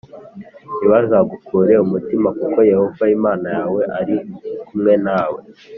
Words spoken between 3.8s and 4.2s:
ari